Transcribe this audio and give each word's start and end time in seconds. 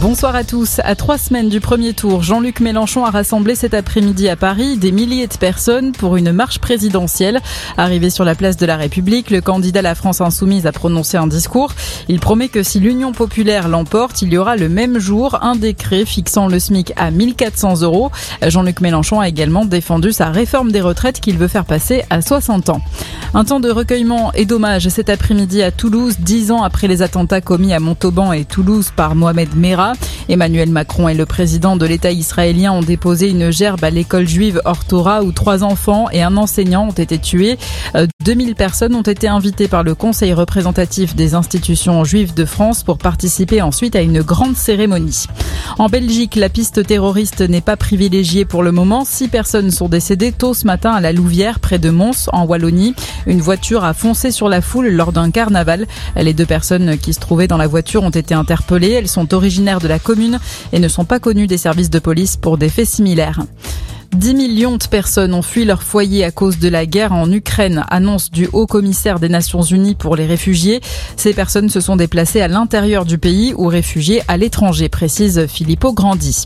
Bonsoir 0.00 0.34
à 0.34 0.42
tous. 0.42 0.80
À 0.84 0.94
trois 0.94 1.18
semaines 1.18 1.50
du 1.50 1.60
premier 1.60 1.92
tour, 1.92 2.22
Jean-Luc 2.22 2.60
Mélenchon 2.60 3.04
a 3.04 3.10
rassemblé 3.10 3.54
cet 3.54 3.74
après-midi 3.74 4.28
à 4.28 4.36
Paris 4.36 4.78
des 4.78 4.90
milliers 4.90 5.26
de 5.26 5.36
personnes 5.36 5.92
pour 5.92 6.16
une 6.16 6.32
marche 6.32 6.60
présidentielle. 6.60 7.40
Arrivé 7.76 8.08
sur 8.08 8.24
la 8.24 8.34
place 8.34 8.56
de 8.56 8.64
la 8.64 8.76
République, 8.76 9.30
le 9.30 9.42
candidat 9.42 9.80
à 9.80 9.82
la 9.82 9.94
France 9.94 10.20
Insoumise 10.20 10.66
a 10.66 10.72
prononcé 10.72 11.18
un 11.18 11.26
discours. 11.26 11.72
Il 12.08 12.20
promet 12.20 12.48
que 12.48 12.62
si 12.62 12.80
l'Union 12.80 13.12
populaire 13.12 13.68
l'emporte, 13.68 14.22
il 14.22 14.32
y 14.32 14.38
aura 14.38 14.56
le 14.56 14.68
même 14.68 14.98
jour 14.98 15.38
un 15.42 15.56
décret 15.56 16.06
fixant 16.06 16.46
le 16.46 16.58
SMIC 16.58 16.92
à 16.96 17.10
1400 17.10 17.82
euros. 17.82 18.10
Jean-Luc 18.46 18.80
Mélenchon 18.80 19.20
a 19.20 19.28
également 19.28 19.66
défendu 19.66 20.12
sa 20.12 20.30
réforme 20.30 20.72
des 20.72 20.80
retraites 20.80 21.20
qu'il 21.20 21.36
veut 21.36 21.48
faire 21.48 21.66
passer 21.66 22.02
à 22.08 22.22
60 22.22 22.70
ans. 22.70 22.80
Un 23.34 23.44
temps 23.44 23.60
de 23.60 23.70
recueillement 23.70 24.32
et 24.34 24.44
d'hommage 24.44 24.88
cet 24.88 25.10
après-midi 25.10 25.62
à 25.62 25.70
Toulouse, 25.70 26.16
dix 26.20 26.50
ans 26.50 26.62
après 26.62 26.86
les 26.86 27.02
attentats 27.02 27.40
commis 27.40 27.72
à 27.72 27.80
Montauban 27.80 28.32
et 28.32 28.44
Toulouse 28.44 28.92
par 28.94 29.14
Mohamed 29.14 29.56
Merah. 29.56 29.81
Emmanuel 30.28 30.70
Macron 30.70 31.08
et 31.08 31.14
le 31.14 31.26
président 31.26 31.76
de 31.76 31.84
l'État 31.84 32.10
israélien 32.10 32.72
ont 32.72 32.82
déposé 32.82 33.28
une 33.28 33.50
gerbe 33.50 33.84
à 33.84 33.90
l'école 33.90 34.26
juive 34.26 34.60
Ortora 34.64 35.22
où 35.22 35.32
trois 35.32 35.64
enfants 35.64 36.08
et 36.10 36.22
un 36.22 36.36
enseignant 36.36 36.88
ont 36.88 36.92
été 36.92 37.18
tués. 37.18 37.58
2000 38.24 38.50
euh, 38.50 38.54
personnes 38.54 38.94
ont 38.94 39.02
été 39.02 39.28
invitées 39.28 39.68
par 39.68 39.82
le 39.82 39.94
Conseil 39.94 40.32
représentatif 40.32 41.14
des 41.14 41.34
institutions 41.34 42.04
juives 42.04 42.34
de 42.34 42.44
France 42.44 42.82
pour 42.82 42.98
participer 42.98 43.62
ensuite 43.62 43.96
à 43.96 44.00
une 44.00 44.22
grande 44.22 44.56
cérémonie. 44.56 45.26
En 45.78 45.88
Belgique, 45.88 46.36
la 46.36 46.48
piste 46.48 46.86
terroriste 46.86 47.40
n'est 47.40 47.60
pas 47.60 47.76
privilégiée 47.76 48.44
pour 48.44 48.62
le 48.62 48.72
moment. 48.72 49.04
Six 49.04 49.28
personnes 49.28 49.70
sont 49.70 49.88
décédées 49.88 50.32
tôt 50.32 50.54
ce 50.54 50.66
matin 50.66 50.92
à 50.92 51.00
la 51.00 51.12
Louvière, 51.12 51.60
près 51.60 51.78
de 51.78 51.90
Mons, 51.90 52.28
en 52.32 52.44
Wallonie. 52.44 52.94
Une 53.26 53.40
voiture 53.40 53.84
a 53.84 53.94
foncé 53.94 54.30
sur 54.30 54.48
la 54.48 54.60
foule 54.60 54.88
lors 54.88 55.12
d'un 55.12 55.30
carnaval. 55.30 55.86
Les 56.16 56.34
deux 56.34 56.46
personnes 56.46 56.98
qui 56.98 57.12
se 57.12 57.20
trouvaient 57.20 57.48
dans 57.48 57.56
la 57.56 57.66
voiture 57.66 58.02
ont 58.02 58.10
été 58.10 58.34
interpellées. 58.34 58.92
Elles 58.92 59.08
sont 59.08 59.34
originaires 59.34 59.71
de 59.80 59.88
la 59.88 59.98
commune 59.98 60.38
et 60.72 60.78
ne 60.78 60.88
sont 60.88 61.04
pas 61.04 61.18
connus 61.18 61.46
des 61.46 61.58
services 61.58 61.90
de 61.90 61.98
police 61.98 62.36
pour 62.36 62.58
des 62.58 62.68
faits 62.68 62.88
similaires. 62.88 63.40
10 64.14 64.34
millions 64.34 64.76
de 64.76 64.84
personnes 64.84 65.32
ont 65.32 65.40
fui 65.40 65.64
leur 65.64 65.82
foyer 65.82 66.22
à 66.22 66.30
cause 66.30 66.58
de 66.58 66.68
la 66.68 66.84
guerre 66.84 67.14
en 67.14 67.32
Ukraine, 67.32 67.82
annonce 67.88 68.30
du 68.30 68.46
haut 68.52 68.66
commissaire 68.66 69.18
des 69.18 69.30
Nations 69.30 69.62
Unies 69.62 69.94
pour 69.94 70.16
les 70.16 70.26
réfugiés. 70.26 70.82
Ces 71.16 71.32
personnes 71.32 71.70
se 71.70 71.80
sont 71.80 71.96
déplacées 71.96 72.42
à 72.42 72.48
l'intérieur 72.48 73.06
du 73.06 73.16
pays 73.16 73.54
ou 73.56 73.68
réfugiées 73.68 74.20
à 74.28 74.36
l'étranger, 74.36 74.90
précise 74.90 75.46
Filippo 75.46 75.94
Grandi. 75.94 76.44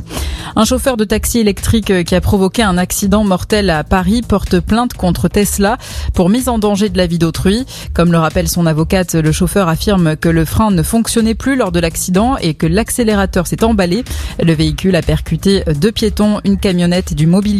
Un 0.54 0.64
chauffeur 0.64 0.96
de 0.96 1.02
taxi 1.02 1.40
électrique 1.40 2.04
qui 2.04 2.14
a 2.14 2.20
provoqué 2.20 2.62
un 2.62 2.78
accident 2.78 3.24
mortel 3.24 3.68
à 3.68 3.82
Paris 3.82 4.22
porte 4.22 4.60
plainte 4.60 4.94
contre 4.94 5.26
Tesla 5.26 5.76
pour 6.14 6.28
mise 6.28 6.48
en 6.48 6.60
danger 6.60 6.88
de 6.88 6.96
la 6.96 7.08
vie 7.08 7.18
d'autrui. 7.18 7.66
Comme 7.94 8.12
le 8.12 8.18
rappelle 8.18 8.46
son 8.46 8.66
avocate, 8.66 9.16
le 9.16 9.32
chauffeur 9.32 9.68
affirme 9.68 10.14
que 10.14 10.28
le 10.28 10.44
frein 10.44 10.70
ne 10.70 10.84
fonctionnait 10.84 11.34
plus 11.34 11.56
lors 11.56 11.72
de 11.72 11.80
l'accident 11.80 12.36
et 12.36 12.54
que 12.54 12.66
l'accélérateur 12.66 13.48
s'est 13.48 13.64
emballé. 13.64 14.04
Le 14.40 14.52
véhicule 14.52 14.94
a 14.94 15.02
percuté 15.02 15.64
deux 15.80 15.90
piétons, 15.90 16.40
une 16.44 16.58
camionnette 16.58 17.10
et 17.10 17.16
du 17.16 17.26
mobilier 17.26 17.55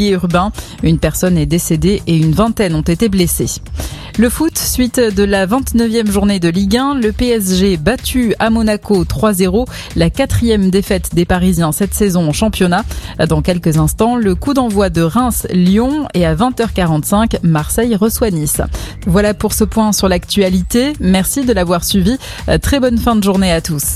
Une 0.82 0.98
personne 0.98 1.38
est 1.38 1.46
décédée 1.46 2.02
et 2.06 2.16
une 2.16 2.32
vingtaine 2.32 2.74
ont 2.74 2.82
été 2.82 3.08
blessés. 3.08 3.60
Le 4.18 4.30
foot, 4.30 4.56
suite 4.56 4.98
de 4.98 5.24
la 5.24 5.46
29e 5.46 6.10
journée 6.10 6.40
de 6.40 6.48
Ligue 6.48 6.76
1, 6.76 6.94
le 6.94 7.12
PSG 7.12 7.76
battu 7.76 8.34
à 8.38 8.48
Monaco 8.48 9.04
3-0, 9.04 9.66
la 9.94 10.08
quatrième 10.08 10.70
défaite 10.70 11.14
des 11.14 11.26
Parisiens 11.26 11.72
cette 11.72 11.92
saison 11.92 12.28
en 12.28 12.32
championnat. 12.32 12.84
Dans 13.28 13.42
quelques 13.42 13.76
instants, 13.76 14.16
le 14.16 14.34
coup 14.34 14.54
d'envoi 14.54 14.88
de 14.88 15.02
Reims-Lyon 15.02 16.08
et 16.14 16.24
à 16.24 16.34
20h45, 16.34 17.40
Marseille 17.42 17.94
reçoit 17.94 18.30
Nice. 18.30 18.62
Voilà 19.06 19.34
pour 19.34 19.52
ce 19.52 19.64
point 19.64 19.92
sur 19.92 20.08
l'actualité. 20.08 20.94
Merci 20.98 21.44
de 21.44 21.52
l'avoir 21.52 21.84
suivi. 21.84 22.16
Très 22.62 22.80
bonne 22.80 22.98
fin 22.98 23.16
de 23.16 23.22
journée 23.22 23.52
à 23.52 23.60
tous. 23.60 23.94